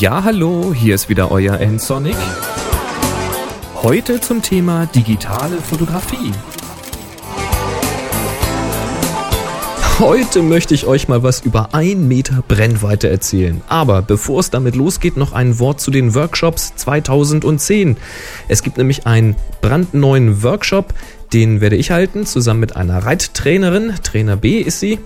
[0.00, 2.16] Ja, hallo, hier ist wieder euer N-Sonic.
[3.82, 6.32] Heute zum Thema digitale Fotografie.
[9.98, 13.60] Heute möchte ich euch mal was über ein Meter Brennweite erzählen.
[13.68, 17.98] Aber bevor es damit losgeht, noch ein Wort zu den Workshops 2010.
[18.48, 20.94] Es gibt nämlich einen brandneuen Workshop,
[21.34, 23.92] den werde ich halten, zusammen mit einer Reittrainerin.
[24.02, 24.98] Trainer B ist sie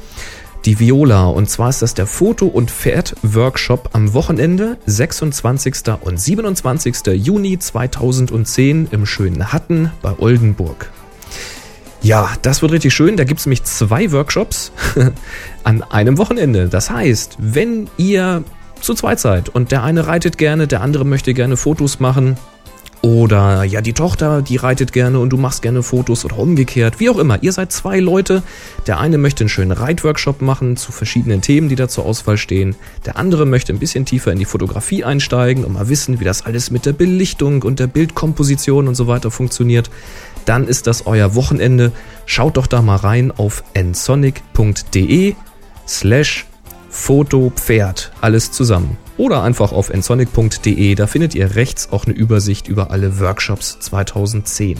[0.65, 1.27] die Viola.
[1.27, 5.75] Und zwar ist das der Foto- und Pferd-Workshop am Wochenende, 26.
[6.01, 7.07] und 27.
[7.15, 10.91] Juni 2010 im schönen Hatten bei Oldenburg.
[12.03, 13.17] Ja, das wird richtig schön.
[13.17, 14.73] Da gibt es nämlich zwei Workshops
[15.65, 16.69] an einem Wochenende.
[16.69, 18.45] Das heißt, wenn ihr
[18.81, 22.37] zu zweit seid und der eine reitet gerne, der andere möchte gerne Fotos machen,
[23.05, 27.01] oder ja, die Tochter, die reitet gerne und du machst gerne Fotos oder umgekehrt.
[27.01, 28.43] Wie auch immer, ihr seid zwei Leute.
[28.87, 32.77] Der eine möchte einen schönen Reitworkshop machen zu verschiedenen Themen, die da zur Auswahl stehen.
[33.05, 36.47] Der andere möchte ein bisschen tiefer in die Fotografie einsteigen und mal wissen, wie das
[36.47, 39.91] alles mit der Belichtung und der Bildkomposition und so weiter funktioniert.
[40.47, 41.93] Dann ist das euer Wochenende.
[42.25, 45.35] Schaut doch da mal rein auf nsonic.de
[45.87, 46.47] slash
[46.89, 48.13] Fotopferd.
[48.23, 53.21] Alles zusammen oder einfach auf nsonic.de, da findet ihr rechts auch eine Übersicht über alle
[53.21, 54.79] Workshops 2010.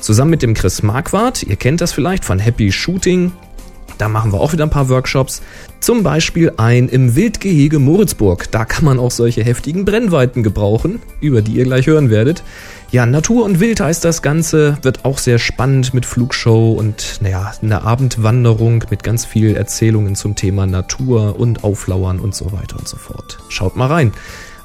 [0.00, 3.32] Zusammen mit dem Chris Marquardt, ihr kennt das vielleicht von Happy Shooting,
[3.98, 5.42] da machen wir auch wieder ein paar Workshops.
[5.80, 8.50] Zum Beispiel ein im Wildgehege Moritzburg.
[8.50, 12.42] Da kann man auch solche heftigen Brennweiten gebrauchen, über die ihr gleich hören werdet.
[12.92, 17.52] Ja, Natur und Wild heißt das Ganze, wird auch sehr spannend mit Flugshow und naja,
[17.60, 22.86] eine Abendwanderung mit ganz viel Erzählungen zum Thema Natur und Auflauern und so weiter und
[22.86, 23.38] so fort.
[23.48, 24.12] Schaut mal rein.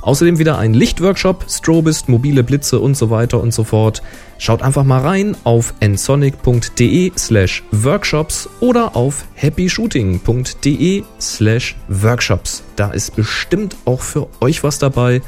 [0.01, 4.01] Außerdem wieder ein Lichtworkshop, Strobist, mobile Blitze und so weiter und so fort.
[4.39, 12.63] Schaut einfach mal rein auf nsonic.de slash workshops oder auf happyshooting.de slash workshops.
[12.75, 15.21] Da ist bestimmt auch für euch was dabei.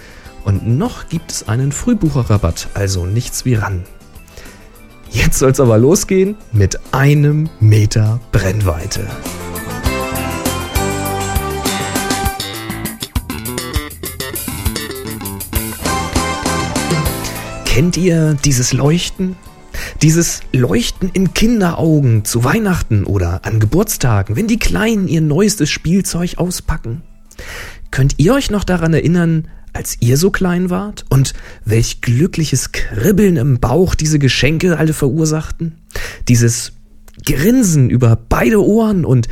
[0.43, 3.83] Und noch gibt es einen Frühbucherrabatt, also nichts wie ran.
[5.09, 9.07] Jetzt soll es aber losgehen mit einem Meter Brennweite.
[17.73, 19.35] Kennt ihr dieses Leuchten?
[20.03, 26.37] Dieses Leuchten in Kinderaugen zu Weihnachten oder an Geburtstagen, wenn die Kleinen ihr neuestes Spielzeug
[26.37, 27.01] auspacken?
[27.89, 31.05] Könnt ihr euch noch daran erinnern, als ihr so klein wart?
[31.09, 31.33] Und
[31.65, 35.79] welch glückliches Kribbeln im Bauch diese Geschenke alle verursachten?
[36.27, 36.73] Dieses
[37.25, 39.29] Grinsen über beide Ohren und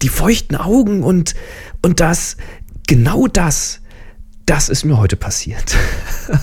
[0.00, 1.34] die feuchten Augen und,
[1.82, 2.38] und das,
[2.86, 3.81] genau das,
[4.52, 5.74] das ist mir heute passiert.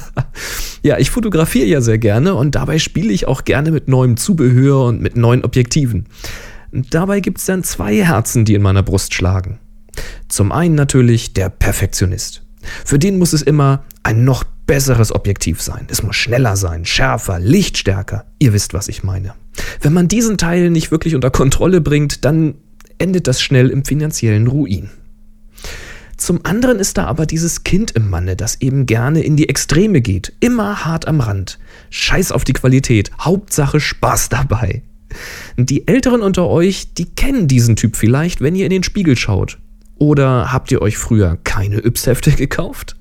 [0.82, 4.86] ja, ich fotografiere ja sehr gerne und dabei spiele ich auch gerne mit neuem Zubehör
[4.86, 6.08] und mit neuen Objektiven.
[6.72, 9.60] Und dabei gibt es dann zwei Herzen, die in meiner Brust schlagen.
[10.28, 12.42] Zum einen natürlich der Perfektionist.
[12.84, 15.86] Für den muss es immer ein noch besseres Objektiv sein.
[15.92, 18.26] Es muss schneller sein, schärfer, lichtstärker.
[18.40, 19.36] Ihr wisst, was ich meine.
[19.82, 22.56] Wenn man diesen Teil nicht wirklich unter Kontrolle bringt, dann
[22.98, 24.90] endet das schnell im finanziellen Ruin.
[26.20, 30.02] Zum anderen ist da aber dieses Kind im Manne, das eben gerne in die Extreme
[30.02, 31.60] geht, immer hart am Rand.
[31.92, 34.84] Scheiß auf die Qualität, Hauptsache Spaß dabei.
[35.56, 39.60] Die Älteren unter euch, die kennen diesen Typ vielleicht, wenn ihr in den Spiegel schaut.
[39.96, 42.98] Oder habt ihr euch früher keine Yps-Hefte gekauft?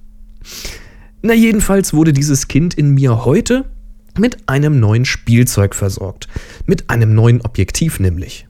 [1.20, 3.64] Na jedenfalls wurde dieses Kind in mir heute
[4.16, 6.28] mit einem neuen Spielzeug versorgt.
[6.66, 8.46] Mit einem neuen Objektiv nämlich.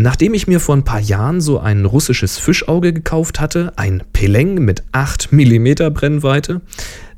[0.00, 4.64] Nachdem ich mir vor ein paar Jahren so ein russisches Fischauge gekauft hatte, ein Peleng
[4.64, 6.60] mit 8 mm Brennweite,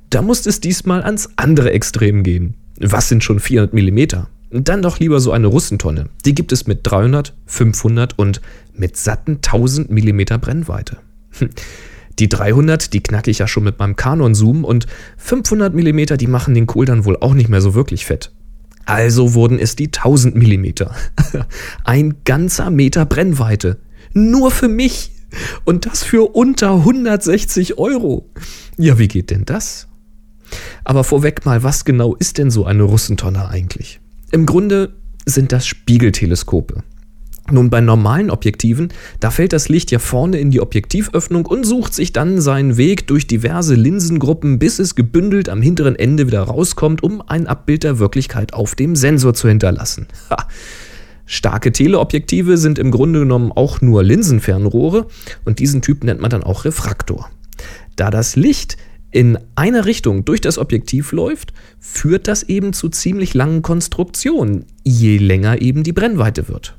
[0.08, 2.54] da musste es diesmal ans andere Extrem gehen.
[2.78, 4.62] Was sind schon 400 mm?
[4.62, 6.06] Dann doch lieber so eine Russentonne.
[6.24, 8.41] Die gibt es mit 300, 500 und
[8.72, 10.97] mit satten 1000 mm Brennweite.
[11.38, 11.50] Hm.
[12.18, 14.86] Die 300, die knacke ich ja schon mit meinem Canon-Zoom und
[15.18, 18.32] 500 mm, die machen den Kohl dann wohl auch nicht mehr so wirklich fett.
[18.86, 20.66] Also wurden es die 1000 mm.
[21.84, 23.78] Ein ganzer Meter Brennweite.
[24.12, 25.12] Nur für mich.
[25.65, 28.28] Und das für unter 160 Euro.
[28.77, 29.86] Ja, wie geht denn das?
[30.84, 34.00] Aber vorweg mal, was genau ist denn so eine Russentonne eigentlich?
[34.32, 34.94] Im Grunde
[35.27, 36.82] sind das Spiegelteleskope.
[37.50, 38.88] Nun, bei normalen Objektiven,
[39.18, 43.06] da fällt das Licht ja vorne in die Objektivöffnung und sucht sich dann seinen Weg
[43.06, 47.98] durch diverse Linsengruppen, bis es gebündelt am hinteren Ende wieder rauskommt, um ein Abbild der
[47.98, 50.06] Wirklichkeit auf dem Sensor zu hinterlassen.
[50.30, 50.47] Ha.
[51.26, 55.06] Starke Teleobjektive sind im Grunde genommen auch nur Linsenfernrohre
[55.44, 57.30] und diesen Typ nennt man dann auch Refraktor.
[57.94, 58.76] Da das Licht
[59.12, 65.18] in einer Richtung durch das Objektiv läuft, führt das eben zu ziemlich langen Konstruktionen, je
[65.18, 66.76] länger eben die Brennweite wird.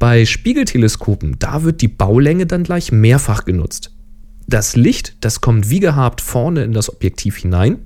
[0.00, 3.94] Bei Spiegelteleskopen, da wird die Baulänge dann gleich mehrfach genutzt.
[4.48, 7.80] Das Licht, das kommt wie gehabt vorne in das Objektiv hinein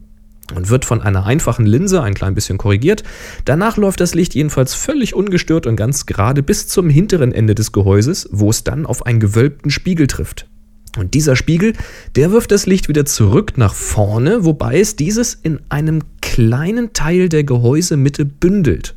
[0.55, 3.03] und wird von einer einfachen Linse ein klein bisschen korrigiert.
[3.45, 7.73] Danach läuft das Licht jedenfalls völlig ungestört und ganz gerade bis zum hinteren Ende des
[7.73, 10.47] Gehäuses, wo es dann auf einen gewölbten Spiegel trifft.
[10.97, 11.73] Und dieser Spiegel,
[12.15, 17.29] der wirft das Licht wieder zurück nach vorne, wobei es dieses in einem kleinen Teil
[17.29, 18.95] der Gehäusemitte bündelt.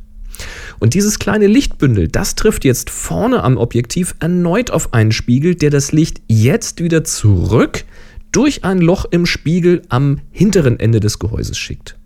[0.80, 5.70] Und dieses kleine Lichtbündel, das trifft jetzt vorne am Objektiv erneut auf einen Spiegel, der
[5.70, 7.84] das Licht jetzt wieder zurück
[8.32, 11.98] durch ein Loch im Spiegel am hinteren Ende des Gehäuses schickt.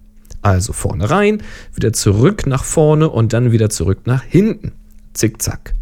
[0.42, 1.44] Also vorne rein,
[1.75, 4.72] wieder zurück nach vorne und dann wieder zurück nach hinten.
[5.13, 5.74] Zickzack.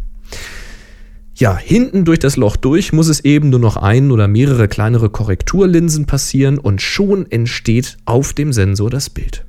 [1.34, 5.08] Ja, hinten durch das Loch durch muss es eben nur noch ein oder mehrere kleinere
[5.08, 9.46] Korrekturlinsen passieren und schon entsteht auf dem Sensor das Bild.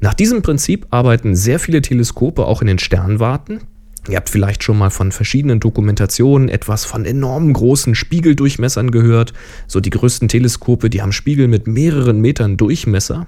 [0.00, 3.60] Nach diesem Prinzip arbeiten sehr viele Teleskope auch in den Sternwarten.
[4.08, 9.32] Ihr habt vielleicht schon mal von verschiedenen Dokumentationen etwas von enorm großen Spiegeldurchmessern gehört.
[9.66, 13.26] So die größten Teleskope, die haben Spiegel mit mehreren Metern Durchmesser.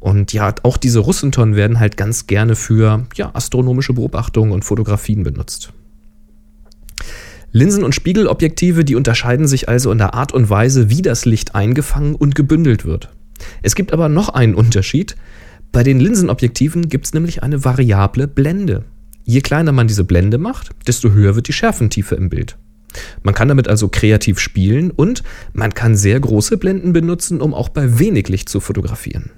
[0.00, 5.22] Und ja, auch diese Russentonnen werden halt ganz gerne für ja, astronomische Beobachtungen und Fotografien
[5.22, 5.72] benutzt.
[7.52, 11.54] Linsen- und Spiegelobjektive, die unterscheiden sich also in der Art und Weise, wie das Licht
[11.54, 13.10] eingefangen und gebündelt wird.
[13.60, 15.16] Es gibt aber noch einen Unterschied.
[15.72, 18.84] Bei den Linsenobjektiven gibt es nämlich eine variable Blende.
[19.24, 22.58] Je kleiner man diese Blende macht, desto höher wird die Schärfentiefe im Bild.
[23.22, 25.22] Man kann damit also kreativ spielen und
[25.54, 29.30] man kann sehr große Blenden benutzen, um auch bei wenig Licht zu fotografieren.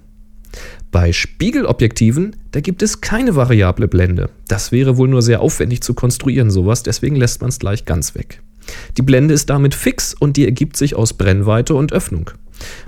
[0.90, 4.30] Bei Spiegelobjektiven, da gibt es keine variable Blende.
[4.48, 8.16] Das wäre wohl nur sehr aufwendig zu konstruieren, sowas, deswegen lässt man es gleich ganz
[8.16, 8.42] weg.
[8.96, 12.30] Die Blende ist damit fix und die ergibt sich aus Brennweite und Öffnung.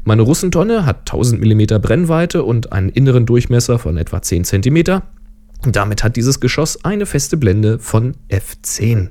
[0.05, 5.03] Meine Russentonne hat 1000 mm Brennweite und einen inneren Durchmesser von etwa 10 cm.
[5.65, 9.11] Damit hat dieses Geschoss eine feste Blende von F10.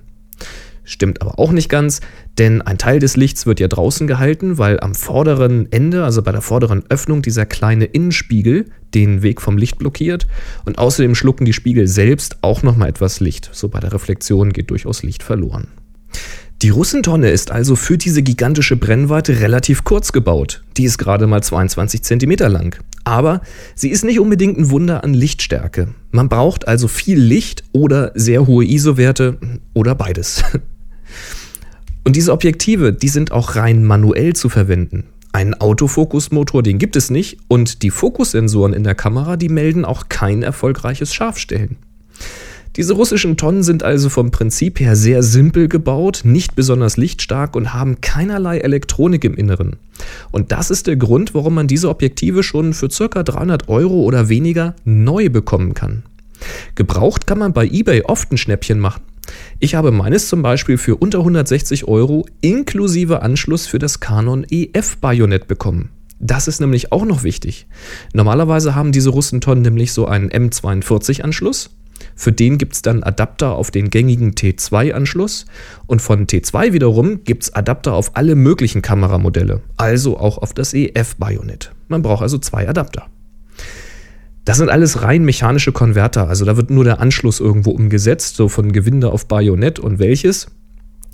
[0.88, 2.00] Stimmt aber auch nicht ganz,
[2.38, 6.32] denn ein Teil des Lichts wird ja draußen gehalten, weil am vorderen Ende, also bei
[6.32, 10.28] der vorderen Öffnung, dieser kleine Innenspiegel den Weg vom Licht blockiert
[10.64, 13.50] und außerdem schlucken die Spiegel selbst auch nochmal etwas Licht.
[13.52, 15.68] So bei der Reflexion geht durchaus Licht verloren.
[16.62, 20.64] Die Russentonne ist also für diese gigantische Brennweite relativ kurz gebaut.
[20.78, 22.76] Die ist gerade mal 22 cm lang.
[23.04, 23.42] Aber
[23.76, 25.90] sie ist nicht unbedingt ein Wunder an Lichtstärke.
[26.12, 29.38] Man braucht also viel Licht oder sehr hohe ISO-Werte
[29.74, 30.44] oder beides.
[32.06, 35.06] Und diese Objektive, die sind auch rein manuell zu verwenden.
[35.34, 40.08] Einen Autofokusmotor, den gibt es nicht und die Fokussensoren in der Kamera, die melden auch
[40.08, 41.78] kein erfolgreiches Scharfstellen.
[42.76, 47.74] Diese russischen Tonnen sind also vom Prinzip her sehr simpel gebaut, nicht besonders lichtstark und
[47.74, 49.78] haben keinerlei Elektronik im Inneren.
[50.32, 53.24] Und das ist der Grund, warum man diese Objektive schon für ca.
[53.24, 56.04] 300 Euro oder weniger neu bekommen kann.
[56.76, 59.04] Gebraucht kann man bei eBay oft ein Schnäppchen machen.
[59.60, 65.48] Ich habe meines zum Beispiel für unter 160 Euro inklusive Anschluss für das Canon EF-Bajonett
[65.48, 65.90] bekommen.
[66.20, 67.68] Das ist nämlich auch noch wichtig.
[68.14, 71.70] Normalerweise haben diese Russentonnen nämlich so einen M42-Anschluss
[72.16, 75.46] für den gibt es dann Adapter auf den gängigen T2-Anschluss
[75.86, 80.74] und von T2 wiederum gibt es Adapter auf alle möglichen Kameramodelle, also auch auf das
[80.74, 81.72] EF-Bajonett.
[81.90, 83.08] Man braucht also zwei Adapter.
[84.46, 88.48] Das sind alles rein mechanische Konverter, also da wird nur der Anschluss irgendwo umgesetzt, so
[88.48, 90.48] von Gewinde auf Bajonett und welches.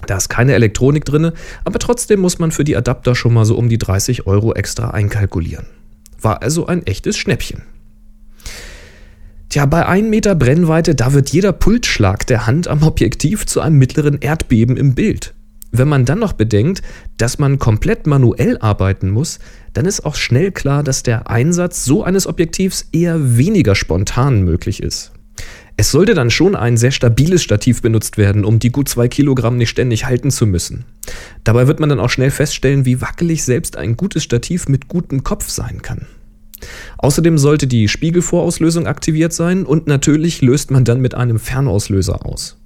[0.05, 1.31] Da ist keine Elektronik drin,
[1.63, 4.91] aber trotzdem muss man für die Adapter schon mal so um die 30 Euro extra
[4.91, 5.65] einkalkulieren.
[6.19, 7.63] War also ein echtes Schnäppchen.
[9.51, 13.77] Tja, bei 1 Meter Brennweite, da wird jeder Pulsschlag der Hand am Objektiv zu einem
[13.79, 15.33] mittleren Erdbeben im Bild.
[15.73, 16.81] Wenn man dann noch bedenkt,
[17.17, 19.39] dass man komplett manuell arbeiten muss,
[19.73, 24.81] dann ist auch schnell klar, dass der Einsatz so eines Objektivs eher weniger spontan möglich
[24.81, 25.11] ist.
[25.75, 29.57] Es sollte dann schon ein sehr stabiles Stativ benutzt werden, um die gut zwei Kilogramm
[29.57, 30.85] nicht ständig halten zu müssen.
[31.43, 35.25] Dabei wird man dann auch schnell feststellen, wie wackelig selbst ein gutes Stativ mit gutem
[35.25, 36.07] Kopf sein kann.
[36.97, 42.57] Außerdem sollte die Spiegelvorauslösung aktiviert sein und natürlich löst man dann mit einem Fernauslöser aus.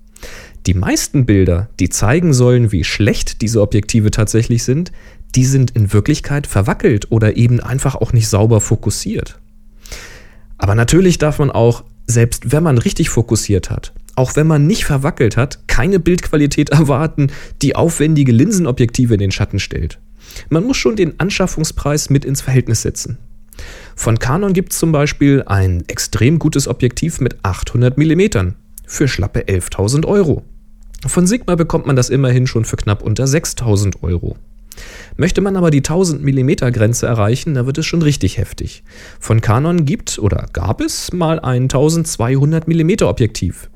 [0.66, 4.92] Die meisten Bilder, die zeigen sollen, wie schlecht diese Objektive tatsächlich sind,
[5.36, 9.40] die sind in Wirklichkeit verwackelt oder eben einfach auch nicht sauber fokussiert.
[10.58, 14.86] Aber natürlich darf man auch, selbst wenn man richtig fokussiert hat, auch wenn man nicht
[14.86, 20.00] verwackelt hat, keine Bildqualität erwarten, die aufwendige Linsenobjektive in den Schatten stellt.
[20.50, 23.18] Man muss schon den Anschaffungspreis mit ins Verhältnis setzen.
[23.96, 28.54] Von Canon gibt es zum Beispiel ein extrem gutes Objektiv mit 800 mm
[28.86, 30.44] für schlappe 11.000 Euro.
[31.08, 34.36] Von Sigma bekommt man das immerhin schon für knapp unter 6.000 Euro.
[35.18, 38.84] Möchte man aber die 1000 mm Grenze erreichen, da wird es schon richtig heftig.
[39.20, 43.70] Von Canon gibt oder gab es mal ein 1200 mm Objektiv.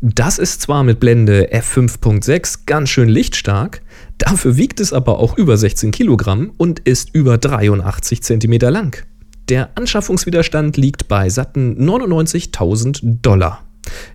[0.00, 3.80] Das ist zwar mit Blende f5.6 ganz schön lichtstark,
[4.18, 9.04] dafür wiegt es aber auch über 16 Kilogramm und ist über 83 Zentimeter lang.
[9.48, 13.62] Der Anschaffungswiderstand liegt bei satten 99.000 Dollar.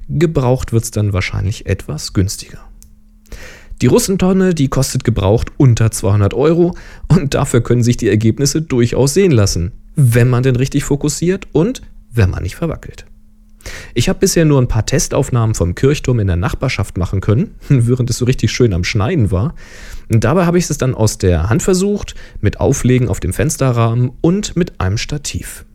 [0.07, 2.59] Gebraucht wird es dann wahrscheinlich etwas günstiger.
[3.81, 6.75] Die Russentonne, die kostet gebraucht unter 200 Euro
[7.07, 11.81] und dafür können sich die Ergebnisse durchaus sehen lassen, wenn man denn richtig fokussiert und
[12.11, 13.05] wenn man nicht verwackelt.
[13.93, 18.09] Ich habe bisher nur ein paar Testaufnahmen vom Kirchturm in der Nachbarschaft machen können, während
[18.09, 19.55] es so richtig schön am Schneiden war.
[20.11, 24.11] Und dabei habe ich es dann aus der Hand versucht, mit Auflegen auf dem Fensterrahmen
[24.21, 25.65] und mit einem Stativ.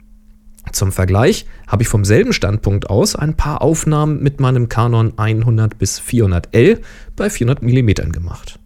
[0.73, 5.79] Zum Vergleich habe ich vom selben Standpunkt aus ein paar Aufnahmen mit meinem Canon 100
[5.79, 6.79] bis 400L
[7.17, 8.59] bei 400 mm gemacht.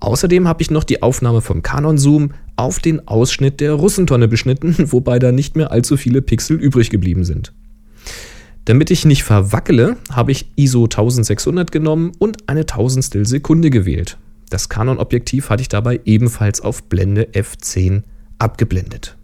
[0.00, 4.74] Außerdem habe ich noch die Aufnahme vom Canon Zoom auf den Ausschnitt der Russentonne beschnitten,
[4.92, 7.52] wobei da nicht mehr allzu viele Pixel übrig geblieben sind.
[8.70, 14.16] Damit ich nicht verwackele, habe ich ISO 1600 genommen und eine Tausendstel Sekunde gewählt.
[14.48, 18.04] Das Canon-Objektiv hatte ich dabei ebenfalls auf Blende F10
[18.38, 19.16] abgeblendet.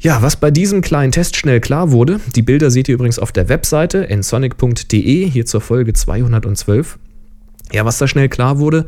[0.00, 3.32] Ja, was bei diesem kleinen Test schnell klar wurde, die Bilder seht ihr übrigens auf
[3.32, 6.98] der Webseite nsonic.de, hier zur Folge 212.
[7.70, 8.86] Ja, was da schnell klar wurde,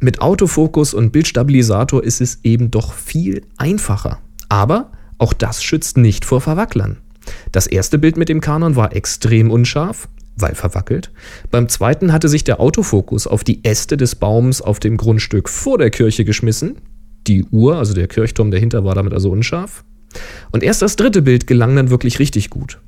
[0.00, 4.20] mit Autofokus und Bildstabilisator ist es eben doch viel einfacher.
[4.48, 6.98] Aber auch das schützt nicht vor Verwacklern.
[7.52, 11.10] Das erste Bild mit dem Kanon war extrem unscharf, weil verwackelt.
[11.50, 15.78] Beim zweiten hatte sich der Autofokus auf die Äste des Baums auf dem Grundstück vor
[15.78, 16.76] der Kirche geschmissen.
[17.26, 19.84] Die Uhr, also der Kirchturm dahinter, war damit also unscharf.
[20.50, 22.80] Und erst das dritte Bild gelang dann wirklich richtig gut.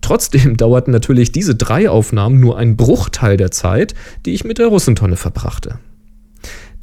[0.00, 3.94] Trotzdem dauerten natürlich diese drei Aufnahmen nur einen Bruchteil der Zeit,
[4.24, 5.78] die ich mit der Russentonne verbrachte.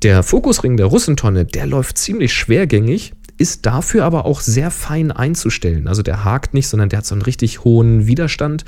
[0.03, 5.87] Der Fokusring der Russentonne, der läuft ziemlich schwergängig, ist dafür aber auch sehr fein einzustellen.
[5.87, 8.65] Also der hakt nicht, sondern der hat so einen richtig hohen Widerstand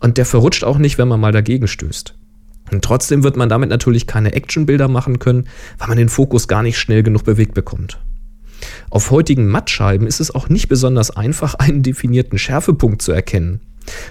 [0.00, 2.14] und der verrutscht auch nicht, wenn man mal dagegen stößt.
[2.72, 5.48] Und trotzdem wird man damit natürlich keine Actionbilder machen können,
[5.78, 7.98] weil man den Fokus gar nicht schnell genug bewegt bekommt.
[8.90, 13.60] Auf heutigen Mattscheiben ist es auch nicht besonders einfach, einen definierten Schärfepunkt zu erkennen.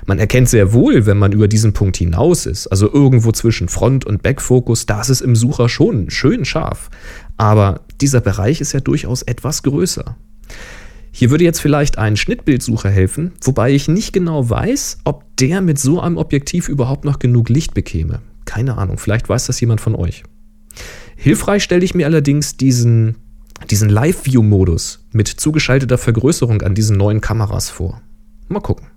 [0.05, 4.05] Man erkennt sehr wohl, wenn man über diesen Punkt hinaus ist, also irgendwo zwischen Front-
[4.05, 6.89] und Backfokus, da ist es im Sucher schon schön scharf.
[7.39, 10.17] Aber dieser Bereich ist ja durchaus etwas größer.
[11.11, 15.79] Hier würde jetzt vielleicht ein Schnittbildsucher helfen, wobei ich nicht genau weiß, ob der mit
[15.79, 18.19] so einem Objektiv überhaupt noch genug Licht bekäme.
[18.43, 20.23] Keine Ahnung, vielleicht weiß das jemand von euch.
[21.15, 23.15] Hilfreich stelle ich mir allerdings diesen
[23.69, 28.01] diesen Live-View-Modus mit zugeschalteter Vergrößerung an diesen neuen Kameras vor.
[28.47, 28.87] Mal gucken.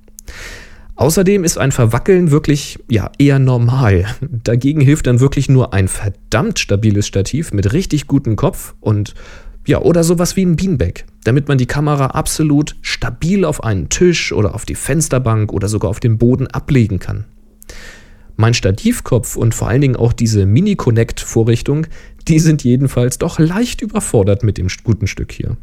[0.95, 4.07] Außerdem ist ein Verwackeln wirklich ja eher normal.
[4.21, 9.15] Dagegen hilft dann wirklich nur ein verdammt stabiles Stativ mit richtig gutem Kopf und
[9.67, 14.33] ja, oder sowas wie ein Beanbag, damit man die Kamera absolut stabil auf einen Tisch
[14.33, 17.25] oder auf die Fensterbank oder sogar auf den Boden ablegen kann.
[18.37, 21.87] Mein Stativkopf und vor allen Dingen auch diese Mini-Connect-Vorrichtung,
[22.27, 25.57] die sind jedenfalls doch leicht überfordert mit dem guten Stück hier.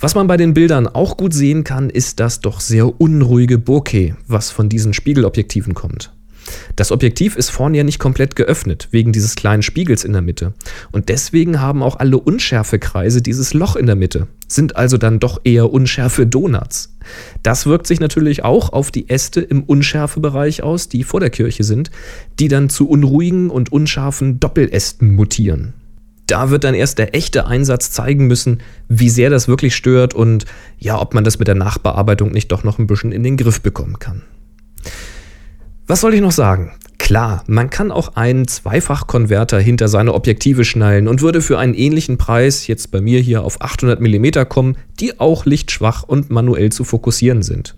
[0.00, 4.14] Was man bei den Bildern auch gut sehen kann, ist das doch sehr unruhige Bokeh,
[4.26, 6.12] was von diesen Spiegelobjektiven kommt.
[6.76, 10.54] Das Objektiv ist vorne ja nicht komplett geöffnet, wegen dieses kleinen Spiegels in der Mitte.
[10.90, 15.40] Und deswegen haben auch alle Unschärfekreise dieses Loch in der Mitte, sind also dann doch
[15.44, 16.96] eher unschärfe Donuts.
[17.42, 21.64] Das wirkt sich natürlich auch auf die Äste im Unschärfebereich aus, die vor der Kirche
[21.64, 21.90] sind,
[22.38, 25.74] die dann zu unruhigen und unscharfen Doppelästen mutieren.
[26.26, 30.44] Da wird dann erst der echte Einsatz zeigen müssen, wie sehr das wirklich stört und
[30.78, 33.60] ja, ob man das mit der Nachbearbeitung nicht doch noch ein bisschen in den Griff
[33.60, 34.22] bekommen kann.
[35.86, 36.72] Was soll ich noch sagen?
[36.98, 42.16] Klar, man kann auch einen Zweifachkonverter hinter seine Objektive schnallen und würde für einen ähnlichen
[42.16, 46.84] Preis jetzt bei mir hier auf 800 mm kommen, die auch lichtschwach und manuell zu
[46.84, 47.74] fokussieren sind.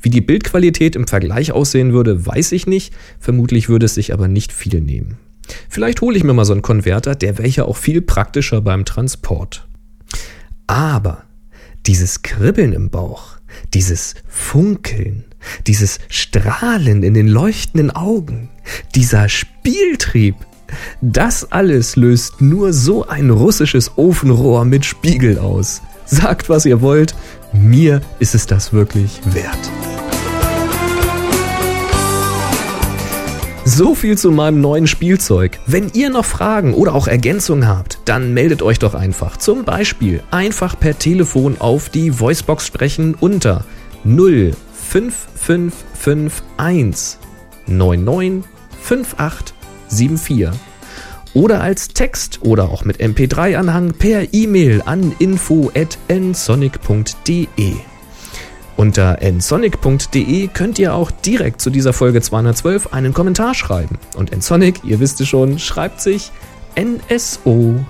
[0.00, 4.28] Wie die Bildqualität im Vergleich aussehen würde, weiß ich nicht, vermutlich würde es sich aber
[4.28, 5.16] nicht viel nehmen.
[5.68, 8.84] Vielleicht hole ich mir mal so einen Konverter, der wäre ja auch viel praktischer beim
[8.84, 9.66] Transport.
[10.66, 11.24] Aber
[11.86, 13.38] dieses Kribbeln im Bauch,
[13.74, 15.24] dieses Funkeln,
[15.66, 18.50] dieses Strahlen in den leuchtenden Augen,
[18.94, 20.34] dieser Spieltrieb,
[21.00, 25.80] das alles löst nur so ein russisches Ofenrohr mit Spiegel aus.
[26.04, 27.14] Sagt, was ihr wollt,
[27.52, 29.70] mir ist es das wirklich wert.
[33.70, 35.58] So viel zu meinem neuen Spielzeug.
[35.66, 39.36] Wenn ihr noch Fragen oder auch Ergänzungen habt, dann meldet euch doch einfach.
[39.36, 43.66] Zum Beispiel einfach per Telefon auf die Voicebox sprechen unter
[44.04, 47.18] 0 5551
[47.66, 50.48] 995874
[51.34, 57.74] oder als Text oder auch mit MP3-Anhang per E-Mail an info@nsonic.de.
[58.78, 63.98] Unter nsonic.de könnt ihr auch direkt zu dieser Folge 212 einen Kommentar schreiben.
[64.16, 66.30] Und nsonic, ihr wisst es schon, schreibt sich
[66.76, 67.88] N-S-O-N-I-C.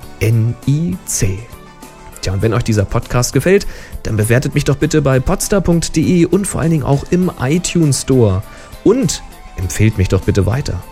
[2.23, 3.67] Tja, und wenn euch dieser Podcast gefällt,
[4.03, 8.43] dann bewertet mich doch bitte bei podstar.de und vor allen Dingen auch im iTunes Store.
[8.83, 9.23] Und
[9.59, 10.83] empfehlt mich doch bitte weiter.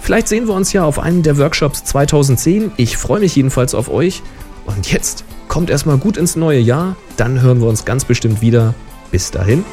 [0.00, 2.72] Vielleicht sehen wir uns ja auf einem der Workshops 2010.
[2.78, 4.22] Ich freue mich jedenfalls auf euch.
[4.64, 6.96] Und jetzt kommt erstmal gut ins neue Jahr.
[7.18, 8.74] Dann hören wir uns ganz bestimmt wieder.
[9.10, 9.64] Bis dahin.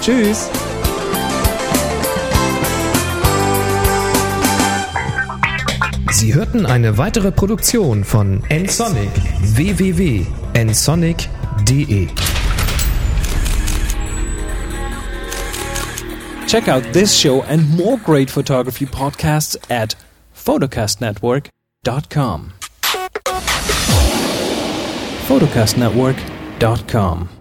[0.00, 0.48] Tschüss.
[6.12, 9.08] Sie hörten eine weitere Produktion von nsonic
[9.40, 12.08] www.nsonic.de.
[16.46, 19.96] Check out this show and more great photography podcasts at
[20.34, 22.52] photocastnetwork.com.
[25.28, 27.39] photocastnetwork.com